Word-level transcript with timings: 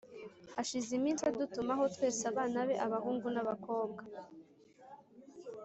hashize 0.55 0.89
iminsi 0.99 1.21
adutumaho 1.29 1.83
twese 1.93 2.21
abana 2.31 2.59
be, 2.67 2.75
abahungu 2.85 3.27
n’abakobwa, 3.31 4.01